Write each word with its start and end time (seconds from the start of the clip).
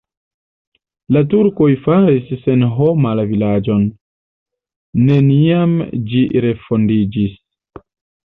La 1.15 1.21
turkoj 1.33 1.67
faris 1.81 2.31
senhoma 2.45 3.11
la 3.19 3.25
vilaĝon, 3.33 3.83
neniam 5.11 5.75
ĝi 6.13 6.23
refondiĝis. 6.47 7.37